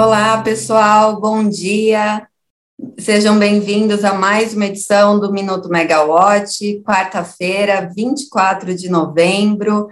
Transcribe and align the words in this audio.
Olá, 0.00 0.40
pessoal, 0.42 1.20
bom 1.20 1.48
dia. 1.48 2.24
Sejam 3.00 3.36
bem-vindos 3.36 4.04
a 4.04 4.14
mais 4.14 4.54
uma 4.54 4.66
edição 4.66 5.18
do 5.18 5.32
Minuto 5.32 5.68
Megawatt, 5.68 6.80
quarta-feira, 6.84 7.90
24 7.92 8.76
de 8.76 8.88
novembro. 8.88 9.88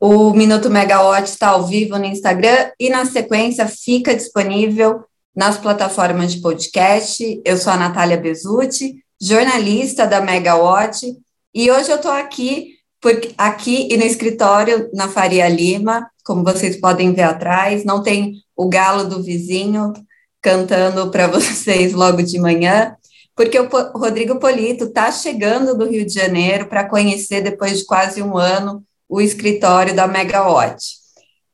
O 0.00 0.32
Minuto 0.32 0.70
Megawatt 0.70 1.28
está 1.28 1.48
ao 1.48 1.66
vivo 1.66 1.98
no 1.98 2.06
Instagram 2.06 2.70
e, 2.80 2.88
na 2.88 3.04
sequência, 3.04 3.68
fica 3.68 4.16
disponível 4.16 5.04
nas 5.36 5.58
plataformas 5.58 6.32
de 6.32 6.40
podcast. 6.40 7.42
Eu 7.44 7.58
sou 7.58 7.74
a 7.74 7.76
Natália 7.76 8.16
Bezutti, 8.16 8.94
jornalista 9.20 10.06
da 10.06 10.22
Megawatt, 10.22 11.04
e 11.54 11.70
hoje 11.70 11.90
eu 11.90 11.96
estou 11.96 12.12
aqui, 12.12 12.76
aqui 13.36 13.88
e 13.92 13.96
no 13.98 14.04
escritório 14.04 14.88
na 14.94 15.06
Faria 15.06 15.50
Lima, 15.50 16.08
como 16.28 16.44
vocês 16.44 16.78
podem 16.78 17.14
ver 17.14 17.22
atrás, 17.22 17.86
não 17.86 18.02
tem 18.02 18.34
o 18.54 18.68
galo 18.68 19.04
do 19.04 19.22
vizinho 19.22 19.94
cantando 20.42 21.10
para 21.10 21.26
vocês 21.26 21.94
logo 21.94 22.22
de 22.22 22.38
manhã, 22.38 22.94
porque 23.34 23.58
o 23.58 23.66
Rodrigo 23.94 24.38
Polito 24.38 24.84
está 24.84 25.10
chegando 25.10 25.74
do 25.74 25.88
Rio 25.88 26.04
de 26.04 26.12
Janeiro 26.12 26.66
para 26.66 26.86
conhecer, 26.86 27.40
depois 27.40 27.78
de 27.78 27.86
quase 27.86 28.20
um 28.22 28.36
ano, 28.36 28.84
o 29.08 29.22
escritório 29.22 29.96
da 29.96 30.06
Megawatt. 30.06 30.84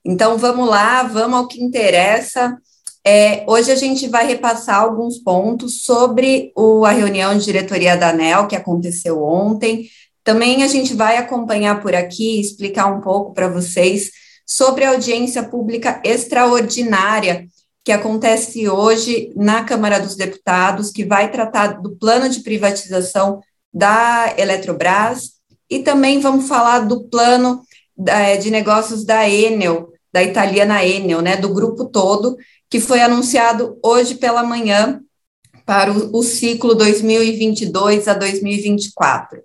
Então, 0.04 0.36
vamos 0.38 0.68
lá, 0.68 1.04
vamos 1.04 1.38
ao 1.38 1.46
que 1.46 1.62
interessa. 1.62 2.58
É, 3.06 3.44
hoje 3.46 3.70
a 3.70 3.76
gente 3.76 4.08
vai 4.08 4.26
repassar 4.26 4.80
alguns 4.80 5.18
pontos 5.18 5.84
sobre 5.84 6.50
o, 6.56 6.84
a 6.84 6.90
reunião 6.90 7.38
de 7.38 7.44
diretoria 7.44 7.96
da 7.96 8.08
ANEL, 8.08 8.48
que 8.48 8.56
aconteceu 8.56 9.22
ontem. 9.22 9.88
Também 10.24 10.64
a 10.64 10.66
gente 10.66 10.94
vai 10.94 11.16
acompanhar 11.16 11.80
por 11.80 11.94
aqui, 11.94 12.40
explicar 12.40 12.86
um 12.86 13.00
pouco 13.00 13.32
para 13.32 13.46
vocês 13.46 14.23
sobre 14.46 14.84
a 14.84 14.90
audiência 14.90 15.42
pública 15.42 16.00
extraordinária 16.04 17.46
que 17.84 17.92
acontece 17.92 18.68
hoje 18.68 19.32
na 19.36 19.62
Câmara 19.62 20.00
dos 20.00 20.16
Deputados, 20.16 20.90
que 20.90 21.04
vai 21.04 21.30
tratar 21.30 21.80
do 21.82 21.96
plano 21.96 22.28
de 22.28 22.40
privatização 22.40 23.40
da 23.72 24.32
Eletrobras, 24.38 25.34
e 25.68 25.80
também 25.80 26.20
vamos 26.20 26.48
falar 26.48 26.80
do 26.80 27.04
plano 27.04 27.62
é, 28.06 28.36
de 28.36 28.50
negócios 28.50 29.04
da 29.04 29.28
Enel, 29.28 29.92
da 30.12 30.22
italiana 30.22 30.84
Enel, 30.84 31.20
né, 31.20 31.36
do 31.36 31.52
grupo 31.52 31.84
todo, 31.84 32.36
que 32.70 32.80
foi 32.80 33.00
anunciado 33.00 33.78
hoje 33.82 34.14
pela 34.14 34.42
manhã 34.42 35.00
para 35.66 35.92
o, 35.92 36.18
o 36.18 36.22
ciclo 36.22 36.74
2022 36.74 38.08
a 38.08 38.14
2024. 38.14 39.42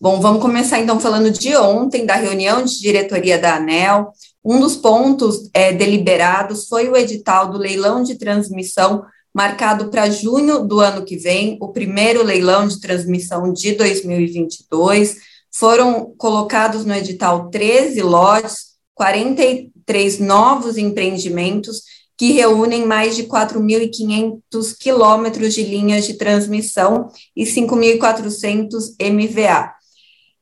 Bom, 0.00 0.20
vamos 0.20 0.42
começar 0.42 0.80
então 0.80 0.98
falando 0.98 1.30
de 1.30 1.56
ontem, 1.56 2.04
da 2.04 2.16
reunião 2.16 2.64
de 2.64 2.80
diretoria 2.80 3.38
da 3.38 3.56
ANEL. 3.56 4.12
Um 4.44 4.58
dos 4.58 4.76
pontos 4.76 5.48
é, 5.54 5.72
deliberados 5.72 6.66
foi 6.66 6.88
o 6.88 6.96
edital 6.96 7.50
do 7.50 7.58
leilão 7.58 8.02
de 8.02 8.16
transmissão, 8.16 9.04
marcado 9.32 9.90
para 9.90 10.10
junho 10.10 10.64
do 10.66 10.80
ano 10.80 11.04
que 11.04 11.16
vem, 11.16 11.56
o 11.60 11.68
primeiro 11.68 12.24
leilão 12.24 12.66
de 12.66 12.80
transmissão 12.80 13.52
de 13.52 13.72
2022. 13.72 15.16
Foram 15.52 16.12
colocados 16.18 16.84
no 16.84 16.92
edital 16.92 17.48
13 17.48 18.02
lotes, 18.02 18.74
43 18.94 20.18
novos 20.18 20.76
empreendimentos 20.76 21.82
que 22.16 22.32
reúnem 22.32 22.84
mais 22.84 23.16
de 23.16 23.24
4.500 23.24 24.76
quilômetros 24.78 25.54
de 25.54 25.62
linhas 25.62 26.04
de 26.04 26.14
transmissão 26.14 27.08
e 27.34 27.44
5.400 27.44 28.94
MVA. 29.00 29.72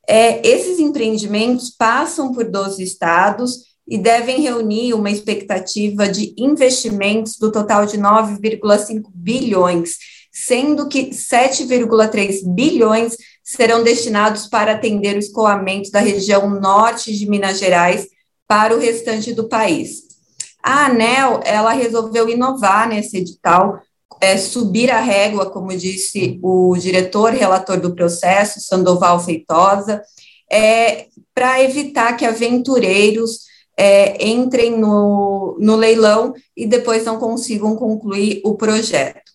É, 0.09 0.47
esses 0.47 0.79
empreendimentos 0.79 1.71
passam 1.71 2.33
por 2.33 2.45
12 2.45 2.83
estados 2.83 3.73
e 3.87 3.99
devem 3.99 4.41
reunir 4.41 4.95
uma 4.95 5.11
expectativa 5.11 6.09
de 6.09 6.35
investimentos 6.37 7.37
do 7.37 7.51
total 7.51 7.87
de 7.87 7.99
9,5 7.99 9.11
bilhões, 9.15 9.97
sendo 10.33 10.89
que 10.89 11.11
7,3 11.11 12.43
bilhões 12.55 13.17
serão 13.45 13.83
destinados 13.83 14.47
para 14.47 14.73
atender 14.73 15.17
o 15.17 15.19
escoamento 15.19 15.91
da 15.91 16.01
região 16.01 16.49
norte 16.49 17.17
de 17.17 17.29
Minas 17.29 17.59
Gerais 17.59 18.07
para 18.47 18.75
o 18.75 18.79
restante 18.79 19.33
do 19.33 19.49
país. 19.49 20.03
A 20.63 20.87
ANEL, 20.87 21.41
ela 21.45 21.73
resolveu 21.73 22.29
inovar 22.29 22.89
nesse 22.89 23.17
edital, 23.17 23.81
é, 24.21 24.37
subir 24.37 24.91
a 24.91 25.01
régua, 25.01 25.51
como 25.51 25.77
disse 25.77 26.39
o 26.43 26.77
diretor 26.77 27.33
relator 27.33 27.81
do 27.81 27.95
processo, 27.95 28.61
Sandoval 28.61 29.21
Feitosa, 29.21 30.03
é, 30.51 31.07
para 31.35 31.63
evitar 31.63 32.17
que 32.17 32.25
aventureiros 32.25 33.41
é, 33.77 34.27
entrem 34.27 34.79
no, 34.79 35.57
no 35.59 35.77
leilão 35.77 36.35
e 36.57 36.67
depois 36.67 37.05
não 37.05 37.19
consigam 37.19 37.75
concluir 37.77 38.41
o 38.45 38.55
projeto. 38.55 39.33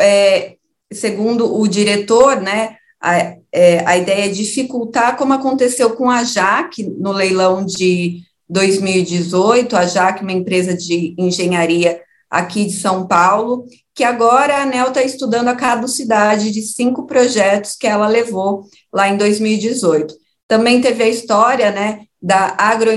É, 0.00 0.56
segundo 0.92 1.58
o 1.60 1.66
diretor, 1.66 2.40
né, 2.40 2.76
a, 3.00 3.36
é, 3.52 3.84
a 3.84 3.96
ideia 3.96 4.26
é 4.26 4.28
dificultar, 4.28 5.16
como 5.16 5.32
aconteceu 5.32 5.90
com 5.96 6.08
a 6.08 6.22
JAC 6.22 6.84
no 6.98 7.12
leilão 7.12 7.64
de 7.64 8.20
2018, 8.48 9.76
a 9.76 9.84
JAC, 9.86 10.22
uma 10.22 10.32
empresa 10.32 10.74
de 10.76 11.14
engenharia 11.18 12.00
aqui 12.30 12.64
de 12.64 12.72
São 12.72 13.06
Paulo, 13.06 13.66
que 13.94 14.04
agora 14.04 14.56
a 14.56 14.62
ANEL 14.62 14.88
está 14.88 15.02
estudando 15.02 15.48
a 15.48 15.56
caducidade 15.56 16.50
de 16.50 16.62
cinco 16.62 17.06
projetos 17.06 17.76
que 17.76 17.86
ela 17.86 18.06
levou 18.08 18.64
lá 18.92 19.08
em 19.08 19.16
2018. 19.16 20.14
Também 20.48 20.80
teve 20.80 21.02
a 21.02 21.08
história 21.08 21.70
né, 21.70 22.06
da 22.20 22.54
agro, 22.58 22.90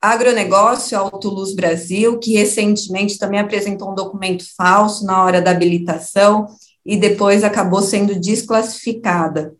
agronegócio 0.00 0.98
Autoluz 0.98 1.54
Brasil, 1.54 2.18
que 2.18 2.34
recentemente 2.34 3.18
também 3.18 3.40
apresentou 3.40 3.92
um 3.92 3.94
documento 3.94 4.44
falso 4.56 5.04
na 5.04 5.24
hora 5.24 5.40
da 5.40 5.52
habilitação 5.52 6.46
e 6.84 6.96
depois 6.96 7.44
acabou 7.44 7.80
sendo 7.80 8.18
desclassificada. 8.18 9.54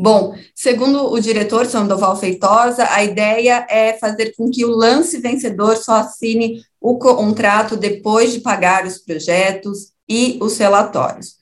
Bom, 0.00 0.36
segundo 0.54 1.10
o 1.10 1.18
diretor 1.18 1.66
Sandoval 1.66 2.16
Feitosa, 2.16 2.86
a 2.88 3.02
ideia 3.02 3.66
é 3.68 3.94
fazer 3.94 4.32
com 4.36 4.48
que 4.48 4.64
o 4.64 4.70
lance 4.70 5.18
vencedor 5.18 5.76
só 5.76 5.94
assine 5.94 6.62
o 6.80 6.96
contrato 6.98 7.76
depois 7.76 8.32
de 8.32 8.38
pagar 8.38 8.86
os 8.86 8.98
projetos 8.98 9.92
e 10.08 10.38
os 10.40 10.56
relatórios. 10.56 11.34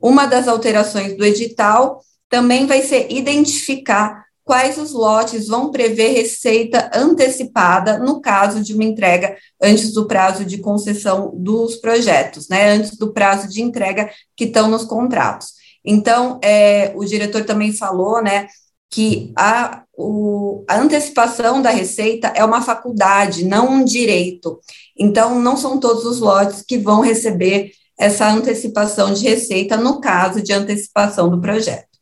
Uma 0.00 0.26
das 0.26 0.46
alterações 0.46 1.16
do 1.16 1.24
edital 1.24 2.00
também 2.28 2.66
vai 2.66 2.82
ser 2.82 3.10
identificar 3.10 4.24
quais 4.44 4.78
os 4.78 4.92
lotes 4.92 5.48
vão 5.48 5.72
prever 5.72 6.12
receita 6.12 6.90
antecipada 6.94 7.98
no 7.98 8.20
caso 8.20 8.62
de 8.62 8.74
uma 8.74 8.84
entrega 8.84 9.36
antes 9.60 9.92
do 9.92 10.06
prazo 10.06 10.44
de 10.44 10.58
concessão 10.58 11.32
dos 11.34 11.76
projetos, 11.76 12.48
né, 12.48 12.74
antes 12.74 12.96
do 12.96 13.12
prazo 13.12 13.48
de 13.48 13.60
entrega 13.60 14.08
que 14.36 14.44
estão 14.44 14.68
nos 14.68 14.84
contratos. 14.84 15.63
Então, 15.84 16.40
é, 16.42 16.92
o 16.94 17.04
diretor 17.04 17.44
também 17.44 17.72
falou, 17.72 18.22
né, 18.22 18.46
que 18.90 19.32
a, 19.36 19.82
o, 19.96 20.64
a 20.68 20.78
antecipação 20.78 21.60
da 21.60 21.70
receita 21.70 22.28
é 22.28 22.44
uma 22.44 22.62
faculdade, 22.62 23.44
não 23.44 23.68
um 23.68 23.84
direito. 23.84 24.60
Então, 24.98 25.40
não 25.40 25.56
são 25.56 25.78
todos 25.78 26.04
os 26.04 26.20
lotes 26.20 26.62
que 26.62 26.78
vão 26.78 27.00
receber 27.00 27.72
essa 27.98 28.28
antecipação 28.28 29.12
de 29.12 29.24
receita 29.24 29.76
no 29.76 30.00
caso 30.00 30.42
de 30.42 30.52
antecipação 30.52 31.28
do 31.28 31.40
projeto. 31.40 31.94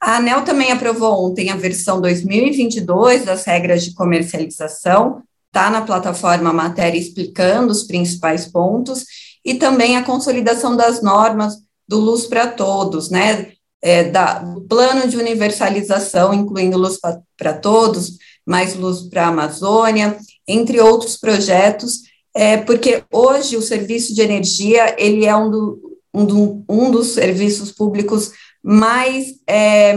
A 0.00 0.16
ANEL 0.16 0.42
também 0.42 0.70
aprovou 0.70 1.26
ontem 1.26 1.50
a 1.50 1.56
versão 1.56 2.00
2022 2.00 3.24
das 3.24 3.44
regras 3.44 3.82
de 3.82 3.94
comercialização, 3.94 5.22
está 5.46 5.70
na 5.70 5.82
plataforma 5.82 6.52
matéria 6.52 6.98
explicando 6.98 7.72
os 7.72 7.84
principais 7.84 8.46
pontos, 8.46 9.06
e 9.44 9.54
também 9.54 9.96
a 9.96 10.02
consolidação 10.02 10.76
das 10.76 11.02
normas 11.02 11.54
do 11.86 11.98
Luz 11.98 12.26
para 12.26 12.46
Todos, 12.46 13.10
né? 13.10 13.52
É, 13.82 14.04
da, 14.04 14.38
do 14.38 14.62
plano 14.62 15.06
de 15.06 15.16
universalização, 15.16 16.32
incluindo 16.32 16.78
Luz 16.78 16.98
para 17.36 17.52
Todos, 17.52 18.16
mais 18.46 18.74
Luz 18.74 19.02
para 19.02 19.26
a 19.26 19.28
Amazônia, 19.28 20.16
entre 20.48 20.80
outros 20.80 21.16
projetos, 21.16 22.00
é, 22.34 22.56
porque 22.56 23.04
hoje 23.12 23.56
o 23.56 23.62
serviço 23.62 24.14
de 24.14 24.22
energia, 24.22 24.96
ele 24.98 25.24
é 25.24 25.36
um, 25.36 25.50
do, 25.50 25.98
um, 26.12 26.24
do, 26.24 26.64
um 26.68 26.90
dos 26.90 27.08
serviços 27.08 27.70
públicos 27.70 28.32
mais 28.62 29.34
é, 29.46 29.94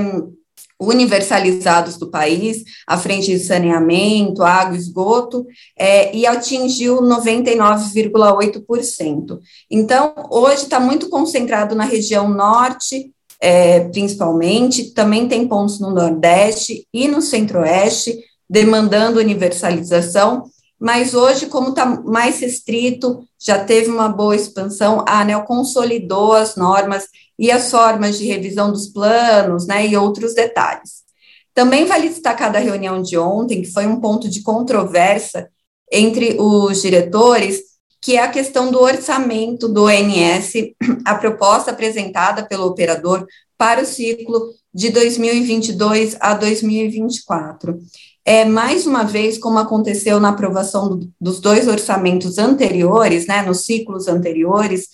universalizados 0.79 1.97
do 1.97 2.11
país, 2.11 2.63
à 2.85 2.95
frente 2.97 3.31
de 3.31 3.39
saneamento, 3.39 4.43
água, 4.43 4.77
esgoto, 4.77 5.47
é, 5.75 6.15
e 6.15 6.27
atingiu 6.27 7.01
99,8%. 7.01 9.39
Então, 9.69 10.13
hoje 10.29 10.63
está 10.63 10.79
muito 10.79 11.09
concentrado 11.09 11.75
na 11.75 11.83
região 11.83 12.29
norte, 12.29 13.11
é, 13.39 13.81
principalmente, 13.89 14.93
também 14.93 15.27
tem 15.27 15.47
pontos 15.47 15.79
no 15.79 15.91
Nordeste 15.91 16.87
e 16.93 17.07
no 17.07 17.21
Centro-Oeste, 17.21 18.17
demandando 18.49 19.19
universalização, 19.19 20.43
mas 20.79 21.13
hoje, 21.13 21.47
como 21.47 21.69
está 21.69 21.85
mais 21.85 22.39
restrito, 22.39 23.23
já 23.39 23.63
teve 23.63 23.89
uma 23.89 24.09
boa 24.09 24.35
expansão, 24.35 25.03
a 25.07 25.21
ANEL 25.21 25.43
consolidou 25.43 26.33
as 26.33 26.55
normas 26.55 27.07
e 27.37 27.51
as 27.51 27.69
formas 27.71 28.17
de 28.17 28.25
revisão 28.25 28.71
dos 28.71 28.87
planos, 28.87 29.65
né, 29.65 29.87
e 29.87 29.97
outros 29.97 30.33
detalhes. 30.33 31.03
Também 31.53 31.85
vale 31.85 32.09
destacar 32.09 32.51
da 32.51 32.59
reunião 32.59 33.01
de 33.01 33.17
ontem, 33.17 33.61
que 33.61 33.71
foi 33.71 33.87
um 33.87 33.99
ponto 33.99 34.29
de 34.29 34.43
controvérsia 34.43 35.49
entre 35.91 36.37
os 36.39 36.81
diretores, 36.81 37.59
que 38.01 38.15
é 38.15 38.23
a 38.23 38.29
questão 38.29 38.71
do 38.71 38.79
orçamento 38.79 39.67
do 39.67 39.85
ONS, 39.85 40.53
a 41.05 41.15
proposta 41.15 41.71
apresentada 41.71 42.45
pelo 42.45 42.65
operador 42.65 43.25
para 43.57 43.81
o 43.81 43.85
ciclo 43.85 44.53
de 44.73 44.89
2022 44.89 46.15
a 46.19 46.33
2024. 46.35 47.79
É, 48.23 48.45
mais 48.45 48.85
uma 48.85 49.03
vez, 49.03 49.37
como 49.37 49.57
aconteceu 49.57 50.19
na 50.19 50.29
aprovação 50.29 50.89
do, 50.89 51.09
dos 51.19 51.39
dois 51.39 51.67
orçamentos 51.67 52.37
anteriores, 52.37 53.25
né, 53.25 53.41
nos 53.41 53.65
ciclos 53.65 54.07
anteriores, 54.07 54.87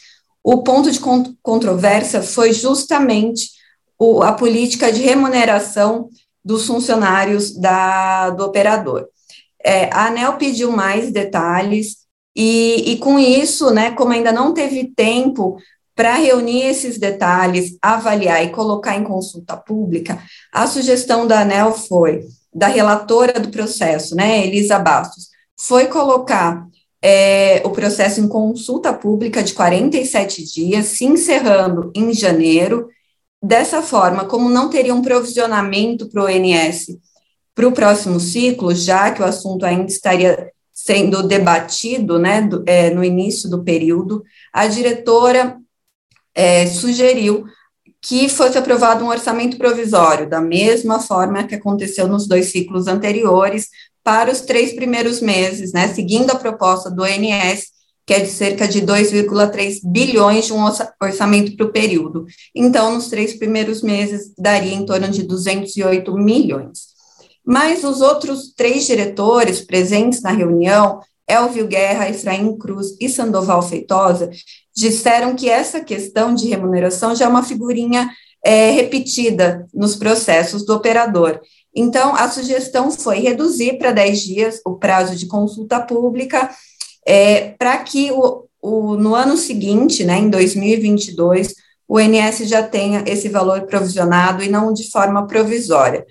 o 0.44 0.62
ponto 0.62 0.92
de 0.92 1.00
controvérsia 1.42 2.22
foi 2.22 2.54
justamente 2.54 3.50
o, 3.98 4.22
a 4.22 4.34
política 4.34 4.92
de 4.92 5.02
remuneração 5.02 6.10
dos 6.44 6.68
funcionários 6.68 7.58
da, 7.58 8.30
do 8.30 8.44
operador. 8.44 9.08
É, 9.64 9.86
a 9.94 10.08
ANEL 10.08 10.34
pediu 10.34 10.72
mais 10.72 11.12
detalhes, 11.12 12.04
e, 12.36 12.94
e 12.94 12.98
com 12.98 13.20
isso, 13.20 13.72
né, 13.72 13.92
como 13.92 14.12
ainda 14.12 14.32
não 14.32 14.54
teve 14.54 14.92
tempo 14.96 15.58
para 15.96 16.16
reunir 16.16 16.64
esses 16.64 16.98
detalhes, 16.98 17.78
avaliar 17.82 18.44
e 18.44 18.50
colocar 18.50 18.98
em 18.98 19.04
consulta 19.04 19.56
pública, 19.56 20.20
a 20.52 20.66
sugestão 20.66 21.28
da 21.28 21.42
ANEL 21.42 21.74
foi, 21.74 22.26
da 22.54 22.68
relatora 22.68 23.40
do 23.40 23.50
processo, 23.50 24.16
né, 24.16 24.46
Elisa 24.46 24.80
Bastos, 24.80 25.30
foi 25.60 25.86
colocar 25.86 26.66
é, 27.02 27.62
o 27.66 27.70
processo 27.70 28.22
em 28.22 28.28
consulta 28.28 28.94
pública 28.94 29.44
de 29.44 29.54
47 29.54 30.54
dias, 30.54 30.86
se 30.88 31.06
encerrando 31.06 31.92
em 31.94 32.14
janeiro. 32.14 32.88
Dessa 33.42 33.82
forma, 33.82 34.26
como 34.26 34.50
não 34.50 34.70
teria 34.70 34.96
um 34.96 35.02
provisionamento 35.02 36.10
para 36.10 36.24
o 36.24 36.26
ONS 36.26 36.98
para 37.54 37.68
o 37.68 37.72
próximo 37.72 38.20
ciclo, 38.20 38.74
já 38.74 39.12
que 39.12 39.22
o 39.22 39.26
assunto 39.26 39.66
ainda 39.66 39.86
estaria 39.86 40.52
sendo 40.84 41.24
debatido 41.24 42.20
né, 42.20 42.42
do, 42.42 42.62
é, 42.68 42.90
no 42.90 43.06
início 43.06 43.50
do 43.50 43.64
período, 43.64 44.22
a 44.52 44.68
diretora 44.68 45.58
é, 46.36 46.68
sugeriu 46.68 47.46
que 48.02 48.28
fosse 48.28 48.58
aprovado 48.58 49.06
um 49.06 49.08
orçamento 49.08 49.58
provisório, 49.58 50.30
da 50.30 50.42
mesma 50.42 51.00
forma 51.00 51.46
que 51.46 51.56
aconteceu 51.56 52.06
nos 52.06 52.28
dois 52.28 52.48
ciclos 52.48 52.88
anteriores, 52.88 53.70
para 54.04 54.30
os 54.30 54.42
três 54.42 54.74
primeiros 54.74 55.22
meses, 55.22 55.72
né, 55.72 55.88
seguindo 55.88 56.32
a 56.32 56.36
proposta 56.36 56.92
do 56.92 57.04
ONS, 57.04 57.68
que 58.06 58.14
é 58.14 58.20
de 58.20 58.30
cerca 58.30 58.68
de 58.68 58.82
2,3 58.82 59.80
bilhões 59.86 60.48
de 60.48 60.52
um 60.52 60.66
orçamento 61.02 61.56
para 61.56 61.66
o 61.66 61.72
período. 61.72 62.26
Então, 62.54 62.94
nos 62.94 63.08
três 63.08 63.32
primeiros 63.36 63.82
meses, 63.82 64.34
daria 64.38 64.74
em 64.74 64.86
torno 64.86 65.08
de 65.08 65.24
208 65.24 66.14
milhões. 66.18 66.93
Mas 67.46 67.84
os 67.84 68.02
outros 68.02 68.54
três 68.56 68.86
diretores 68.86 69.62
presentes 69.62 70.22
na 70.22 70.32
reunião, 70.32 71.00
Elvio 71.28 71.68
Guerra, 71.68 72.10
Efraim 72.10 72.58
Cruz 72.58 72.96
e 73.00 73.10
Sandoval 73.10 73.62
Feitosa, 73.62 74.30
disseram 74.76 75.36
que 75.36 75.50
essa 75.50 75.82
questão 75.82 76.34
de 76.34 76.48
remuneração 76.48 77.16
já 77.16 77.26
é 77.26 77.28
uma 77.28 77.44
figurinha 77.44 78.10
é, 78.44 78.72
repetida 78.72 79.66
nos 79.74 79.96
processos 79.96 80.66
do 80.66 80.74
operador. 80.74 81.40
Então, 81.76 82.16
a 82.16 82.30
sugestão 82.30 82.92
foi 82.92 83.20
reduzir 83.20 83.78
para 83.78 83.92
10 83.92 84.22
dias 84.22 84.62
o 84.66 84.76
prazo 84.76 85.16
de 85.16 85.26
consulta 85.28 85.80
pública, 85.80 86.50
é, 87.06 87.52
para 87.52 87.78
que 87.78 88.12
o, 88.12 88.46
o, 88.62 88.96
no 88.96 89.16
ano 89.16 89.38
seguinte, 89.38 90.04
né, 90.04 90.20
em 90.20 90.30
2022, 90.30 91.56
o 91.88 92.00
INS 92.00 92.48
já 92.48 92.62
tenha 92.64 93.04
esse 93.08 93.28
valor 93.30 93.64
provisionado 93.64 94.44
e 94.44 94.50
não 94.50 94.74
de 94.74 94.90
forma 94.90 95.26
provisória. 95.26 96.06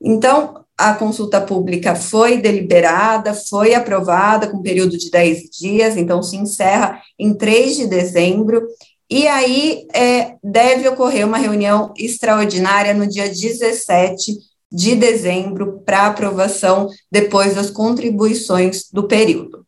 Então, 0.00 0.64
a 0.80 0.94
consulta 0.94 1.38
pública 1.42 1.94
foi 1.94 2.38
deliberada, 2.38 3.34
foi 3.34 3.74
aprovada 3.74 4.48
com 4.48 4.62
período 4.62 4.96
de 4.96 5.10
10 5.10 5.50
dias, 5.50 5.94
então 5.94 6.22
se 6.22 6.36
encerra 6.36 7.02
em 7.18 7.34
3 7.34 7.76
de 7.76 7.86
dezembro, 7.86 8.66
e 9.08 9.28
aí 9.28 9.86
é, 9.92 10.36
deve 10.42 10.88
ocorrer 10.88 11.26
uma 11.26 11.36
reunião 11.36 11.92
extraordinária 11.98 12.94
no 12.94 13.06
dia 13.06 13.28
17 13.28 14.38
de 14.72 14.94
dezembro 14.94 15.82
para 15.84 16.06
aprovação 16.06 16.88
depois 17.12 17.56
das 17.56 17.70
contribuições 17.70 18.84
do 18.90 19.06
período. 19.06 19.66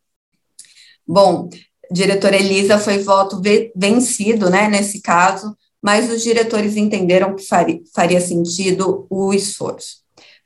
Bom, 1.05 1.47
diretora 1.91 2.37
Elisa 2.37 2.79
foi 2.79 2.97
voto 2.99 3.39
vencido, 3.75 4.49
né, 4.49 4.67
nesse 4.67 4.99
caso, 4.99 5.55
mas 5.79 6.09
os 6.09 6.23
diretores 6.23 6.75
entenderam 6.75 7.35
que 7.35 7.45
faria, 7.45 7.81
faria 7.93 8.19
sentido 8.19 9.05
o 9.11 9.31
esforço. 9.31 10.02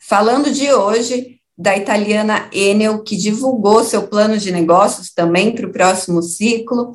Falando 0.07 0.49
de 0.49 0.73
hoje, 0.73 1.41
da 1.57 1.75
italiana 1.75 2.49
Enel, 2.53 3.03
que 3.03 3.17
divulgou 3.17 3.83
seu 3.83 4.07
plano 4.07 4.37
de 4.37 4.53
negócios 4.53 5.11
também 5.11 5.53
para 5.53 5.67
o 5.67 5.71
próximo 5.71 6.21
ciclo, 6.21 6.93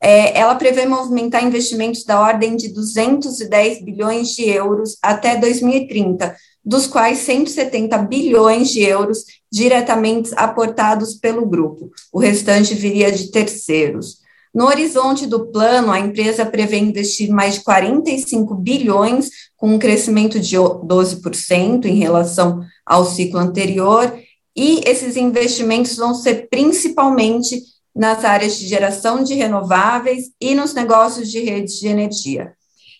é, 0.00 0.36
ela 0.36 0.56
prevê 0.56 0.84
movimentar 0.84 1.44
investimentos 1.44 2.02
da 2.04 2.20
ordem 2.20 2.56
de 2.56 2.68
210 2.74 3.84
bilhões 3.84 4.30
de 4.30 4.48
euros 4.48 4.98
até 5.00 5.36
2030, 5.36 6.34
dos 6.64 6.88
quais 6.88 7.18
170 7.18 7.96
bilhões 7.98 8.70
de 8.70 8.82
euros 8.82 9.24
diretamente 9.52 10.30
aportados 10.34 11.14
pelo 11.14 11.46
grupo. 11.46 11.92
O 12.12 12.18
restante 12.18 12.74
viria 12.74 13.12
de 13.12 13.30
terceiros. 13.30 14.18
No 14.54 14.66
horizonte 14.66 15.26
do 15.26 15.46
plano, 15.46 15.92
a 15.92 16.00
empresa 16.00 16.44
prevê 16.46 16.78
investir 16.78 17.30
mais 17.30 17.54
de 17.54 17.60
45 17.60 18.54
bilhões, 18.54 19.30
com 19.56 19.74
um 19.74 19.78
crescimento 19.78 20.40
de 20.40 20.56
12% 20.56 21.84
em 21.84 21.96
relação 21.96 22.60
ao 22.86 23.04
ciclo 23.04 23.38
anterior, 23.38 24.16
e 24.56 24.80
esses 24.84 25.16
investimentos 25.16 25.96
vão 25.96 26.14
ser 26.14 26.48
principalmente 26.48 27.62
nas 27.94 28.24
áreas 28.24 28.58
de 28.58 28.66
geração 28.66 29.22
de 29.22 29.34
renováveis 29.34 30.30
e 30.40 30.54
nos 30.54 30.72
negócios 30.74 31.30
de 31.30 31.40
redes 31.40 31.78
de 31.78 31.88
energia. 31.88 32.52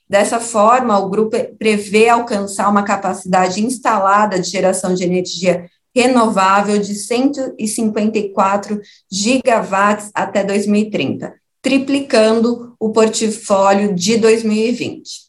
Dessa 0.08 0.40
forma, 0.40 0.98
o 0.98 1.08
grupo 1.08 1.36
prevê 1.58 2.08
alcançar 2.08 2.68
uma 2.68 2.82
capacidade 2.82 3.62
instalada 3.62 4.40
de 4.40 4.48
geração 4.48 4.94
de 4.94 5.04
energia 5.04 5.68
renovável 5.98 6.78
de 6.78 6.94
154 6.94 8.80
gigawatts 9.10 10.12
até 10.14 10.44
2030, 10.44 11.34
triplicando 11.60 12.76
o 12.78 12.90
portfólio 12.90 13.92
de 13.96 14.16
2020. 14.16 15.26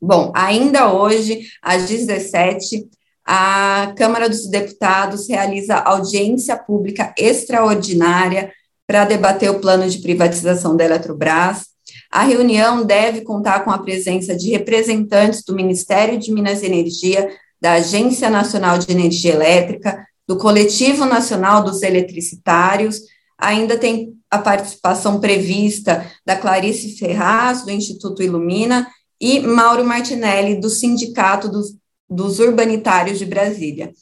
Bom, 0.00 0.32
ainda 0.34 0.90
hoje, 0.90 1.48
às 1.60 1.86
17, 1.86 2.88
a 3.26 3.92
Câmara 3.94 4.26
dos 4.26 4.46
Deputados 4.46 5.28
realiza 5.28 5.76
audiência 5.76 6.56
pública 6.56 7.14
extraordinária 7.18 8.50
para 8.86 9.04
debater 9.04 9.50
o 9.50 9.60
plano 9.60 9.86
de 9.86 9.98
privatização 9.98 10.74
da 10.76 10.84
Eletrobras. 10.86 11.66
A 12.10 12.22
reunião 12.22 12.86
deve 12.86 13.20
contar 13.20 13.64
com 13.64 13.70
a 13.70 13.78
presença 13.78 14.34
de 14.34 14.50
representantes 14.50 15.42
do 15.44 15.54
Ministério 15.54 16.18
de 16.18 16.32
Minas 16.32 16.62
e 16.62 16.66
Energia, 16.66 17.28
da 17.64 17.72
Agência 17.72 18.28
Nacional 18.28 18.76
de 18.76 18.92
Energia 18.92 19.32
Elétrica, 19.32 20.06
do 20.28 20.36
Coletivo 20.36 21.06
Nacional 21.06 21.64
dos 21.64 21.80
Eletricitários, 21.80 23.00
ainda 23.38 23.78
tem 23.78 24.12
a 24.30 24.36
participação 24.36 25.18
prevista 25.18 26.04
da 26.26 26.36
Clarice 26.36 26.98
Ferraz, 26.98 27.64
do 27.64 27.70
Instituto 27.70 28.22
Ilumina, 28.22 28.86
e 29.18 29.40
Mauro 29.40 29.82
Martinelli, 29.82 30.60
do 30.60 30.68
Sindicato 30.68 31.48
dos, 31.48 31.74
dos 32.06 32.38
Urbanitários 32.38 33.18
de 33.18 33.24
Brasília. 33.24 33.94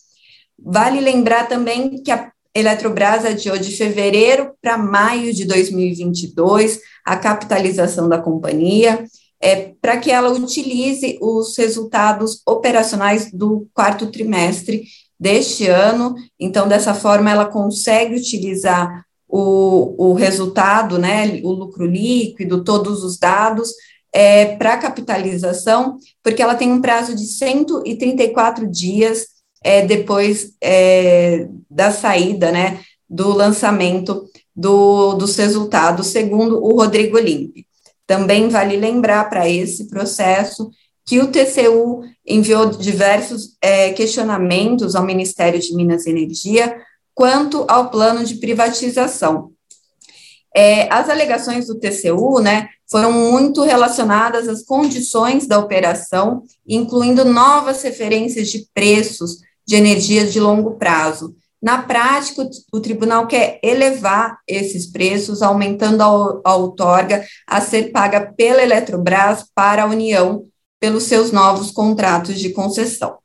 Vale 0.59 0.99
lembrar 0.99 1.47
também 1.47 2.03
que 2.03 2.11
a 2.11 2.33
Eletrobras 2.53 3.25
adiou 3.25 3.57
de 3.57 3.77
fevereiro 3.77 4.55
para 4.61 4.77
maio 4.77 5.33
de 5.33 5.45
2022 5.45 6.81
a 7.07 7.17
capitalização 7.17 8.09
da 8.09 8.21
companhia, 8.21 9.05
é, 9.43 9.73
para 9.81 9.97
que 9.97 10.11
ela 10.11 10.31
utilize 10.31 11.19
os 11.21 11.59
resultados 11.59 12.41
operacionais 12.47 13.33
do 13.33 13.67
quarto 13.75 14.07
trimestre 14.07 14.85
deste 15.19 15.67
ano. 15.67 16.15
Então, 16.39 16.69
dessa 16.69 16.95
forma, 16.95 17.29
ela 17.29 17.47
consegue 17.47 18.15
utilizar 18.15 19.05
o, 19.29 20.11
o 20.11 20.15
resultado, 20.15 20.97
né, 20.97 21.41
o 21.43 21.51
lucro 21.51 21.85
líquido, 21.85 22.63
todos 22.63 23.03
os 23.03 23.19
dados, 23.19 23.73
é, 24.13 24.57
para 24.57 24.77
capitalização, 24.77 25.97
porque 26.23 26.43
ela 26.43 26.55
tem 26.55 26.71
um 26.71 26.83
prazo 26.83 27.17
de 27.17 27.25
134 27.25 28.71
dias 28.71 29.27
é, 29.65 29.85
depois 29.85 30.53
é, 30.63 31.49
da 31.69 31.91
saída, 31.91 32.53
né, 32.53 32.81
do 33.09 33.33
lançamento 33.33 34.25
do, 34.55 35.15
dos 35.15 35.35
resultados, 35.37 36.09
segundo 36.09 36.63
o 36.63 36.77
Rodrigo 36.77 37.19
Limpe. 37.19 37.67
Também 38.13 38.51
vale 38.51 38.77
lembrar 38.77 39.31
para 39.31 39.49
esse 39.49 39.89
processo 39.89 40.71
que 41.07 41.19
o 41.21 41.29
TCU 41.29 42.03
enviou 42.27 42.67
diversos 42.67 43.57
é, 43.59 43.91
questionamentos 43.95 44.95
ao 44.95 45.03
Ministério 45.03 45.59
de 45.59 45.75
Minas 45.75 46.05
e 46.05 46.11
Energia 46.11 46.77
quanto 47.15 47.65
ao 47.67 47.89
plano 47.91 48.23
de 48.23 48.35
privatização. 48.35 49.53
É, 50.55 50.93
as 50.93 51.09
alegações 51.09 51.69
do 51.69 51.81
TCU, 51.81 52.39
né, 52.41 52.69
foram 52.87 53.11
muito 53.13 53.63
relacionadas 53.63 54.47
às 54.47 54.63
condições 54.63 55.47
da 55.47 55.59
operação, 55.59 56.43
incluindo 56.69 57.25
novas 57.25 57.83
referências 57.83 58.51
de 58.51 58.69
preços 58.75 59.39
de 59.67 59.75
energia 59.75 60.27
de 60.27 60.39
longo 60.39 60.73
prazo. 60.73 61.35
Na 61.63 61.81
prática, 61.81 62.51
o, 62.73 62.81
tribunal 62.81 63.29
quer 63.29 63.61
elevar 63.63 64.39
esses 64.49 64.85
preços, 64.91 65.43
aumentando 65.43 66.03
a, 66.45 66.57
outorga 66.57 67.25
a 67.47 67.61
ser 67.61 67.93
paga 67.93 68.33
pela 68.37 68.63
Eletrobras 68.63 69.47
para 69.55 69.85
a 69.85 69.87
União 69.87 70.45
pelos 70.81 71.05
seus 71.05 71.31
novos 71.31 71.71
contratos 71.71 72.41
de 72.41 72.51
concessão. 72.51 73.17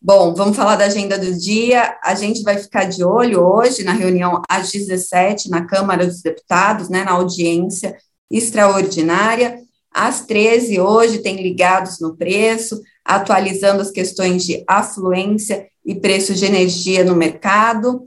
Bom, 0.00 0.32
vamos 0.32 0.56
falar 0.56 0.76
da 0.76 0.84
agenda 0.84 1.18
do 1.18 1.36
dia. 1.36 1.98
A 2.04 2.14
gente 2.14 2.42
vai 2.44 2.56
ficar 2.56 2.84
de 2.84 3.02
olho 3.02 3.42
hoje 3.42 3.82
na 3.82 3.92
reunião 3.92 4.40
às 4.48 4.70
17 4.70 5.50
na 5.50 5.66
Câmara 5.66 6.06
dos 6.06 6.22
Deputados, 6.22 6.88
né, 6.88 7.02
na 7.02 7.12
audiência 7.12 7.96
extraordinária. 8.30 9.58
Às 9.92 10.24
13 10.24 10.80
hoje 10.80 11.18
tem 11.18 11.42
ligados 11.42 11.98
no 11.98 12.16
preço, 12.16 12.80
atualizando 13.04 13.82
as 13.82 13.90
questões 13.90 14.44
de 14.44 14.62
afluência 14.66 15.66
e 15.84 15.94
preço 15.94 16.34
de 16.34 16.44
energia 16.44 17.04
no 17.04 17.16
mercado. 17.16 18.06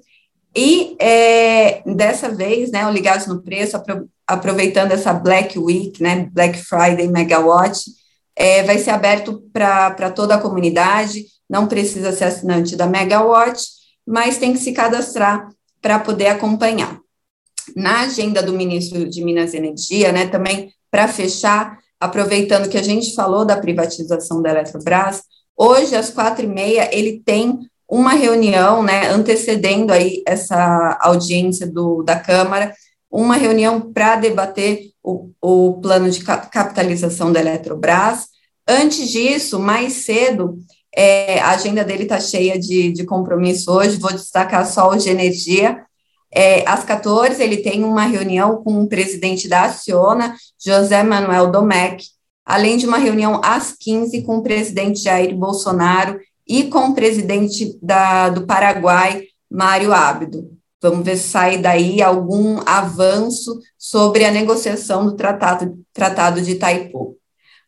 E 0.56 0.96
é, 1.00 1.82
dessa 1.94 2.30
vez, 2.30 2.72
né, 2.72 2.86
o 2.88 2.92
Ligados 2.92 3.28
no 3.28 3.42
Preço, 3.42 3.82
aproveitando 4.28 4.92
essa 4.92 5.14
Black 5.14 5.58
Week, 5.58 6.02
né, 6.02 6.30
Black 6.32 6.58
Friday 6.60 7.08
Megawatt, 7.08 7.82
é, 8.36 8.64
vai 8.64 8.78
ser 8.78 8.92
aberto 8.92 9.44
para 9.52 10.12
toda 10.12 10.36
a 10.36 10.42
comunidade, 10.42 11.26
não 11.50 11.68
precisa 11.68 12.12
ser 12.12 12.26
assinante 12.26 12.76
da 12.76 12.88
Megawatt, 12.88 13.64
mas 14.06 14.38
tem 14.38 14.54
que 14.54 14.60
se 14.60 14.72
cadastrar 14.72 15.50
para 15.82 16.00
poder 16.00 16.28
acompanhar. 16.28 17.00
Na 17.76 18.02
agenda 18.02 18.42
do 18.42 18.54
ministro 18.54 19.10
de 19.10 19.24
Minas 19.24 19.54
e 19.54 19.58
Energia, 19.58 20.12
né, 20.12 20.28
também 20.28 20.72
para 20.92 21.08
fechar, 21.08 21.80
aproveitando 22.04 22.70
que 22.70 22.78
a 22.78 22.84
gente 22.84 23.16
falou 23.16 23.46
da 23.46 23.56
privatização 23.56 24.42
da 24.42 24.50
Eletrobras, 24.50 25.24
hoje, 25.56 25.96
às 25.96 26.10
quatro 26.10 26.44
e 26.44 26.48
meia, 26.48 26.90
ele 26.94 27.22
tem 27.26 27.60
uma 27.90 28.14
reunião, 28.14 28.84
né, 28.84 29.08
antecedendo 29.10 29.94
aí 29.94 30.22
essa 30.28 30.98
audiência 31.02 31.66
do, 31.66 32.04
da 32.04 32.20
Câmara, 32.20 32.74
uma 33.10 33.38
reunião 33.38 33.80
para 33.80 34.18
debater 34.18 34.90
o, 35.02 35.30
o 35.42 35.80
plano 35.82 36.10
de 36.10 36.24
capitalização 36.24 37.32
da 37.32 37.40
Eletrobras. 37.40 38.28
Antes 38.68 39.10
disso, 39.10 39.58
mais 39.58 39.94
cedo, 39.94 40.58
é, 40.94 41.40
a 41.40 41.52
agenda 41.52 41.86
dele 41.86 42.04
está 42.04 42.20
cheia 42.20 42.60
de, 42.60 42.92
de 42.92 43.06
compromisso 43.06 43.72
hoje, 43.72 43.98
vou 43.98 44.12
destacar 44.12 44.66
só 44.66 44.90
o 44.90 44.98
de 44.98 45.10
energia. 45.10 45.86
É, 46.36 46.68
às 46.68 46.84
14, 46.84 47.42
ele 47.42 47.58
tem 47.58 47.84
uma 47.84 48.06
reunião 48.06 48.64
com 48.64 48.82
o 48.82 48.88
presidente 48.88 49.48
da 49.48 49.64
Aciona, 49.66 50.36
José 50.64 51.04
Manuel 51.04 51.52
Domecq, 51.52 52.06
além 52.46 52.78
de 52.78 52.88
uma 52.88 52.98
reunião 52.98 53.40
às 53.44 53.74
15 53.78 54.24
com 54.24 54.38
o 54.38 54.44
presidente 54.44 55.02
Jair 55.02 55.36
Bolsonaro 55.36 56.20
e 56.48 56.64
com 56.64 56.90
o 56.90 56.96
presidente 56.96 57.78
da, 57.82 58.30
do 58.30 58.46
Paraguai, 58.46 59.24
Mário 59.50 59.94
Abdo. 59.94 60.52
Vamos 60.82 61.06
ver 61.06 61.16
se 61.16 61.30
sai 61.30 61.58
daí 61.60 62.02
algum 62.02 62.60
avanço 62.66 63.58
sobre 63.78 64.26
a 64.26 64.32
negociação 64.32 65.06
do 65.06 65.16
tratado, 65.16 65.78
tratado 65.94 66.42
de 66.42 66.52
Itaipu. 66.52 67.16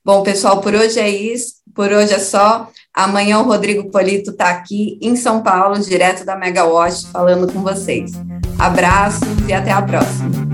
Bom, 0.04 0.22
pessoal, 0.22 0.60
por 0.60 0.74
hoje 0.74 1.00
é 1.00 1.10
isso, 1.10 1.56
por 1.74 1.92
hoje 1.92 2.14
é 2.14 2.20
só. 2.20 2.70
Amanhã 2.94 3.40
o 3.40 3.44
Rodrigo 3.44 3.90
Polito 3.90 4.32
está 4.32 4.50
aqui 4.50 5.00
em 5.02 5.16
São 5.16 5.42
Paulo, 5.42 5.80
direto 5.80 6.26
da 6.26 6.36
Megawatt, 6.36 7.08
falando 7.08 7.52
com 7.52 7.62
vocês. 7.62 8.12
Abraços 8.58 9.28
e 9.48 9.54
até 9.54 9.72
a 9.72 9.82
próxima. 9.82 10.45